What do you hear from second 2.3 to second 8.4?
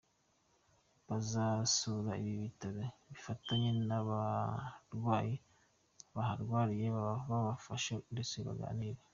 bitaro bifatanye nabarwayi baharwariye, babafashe ndetse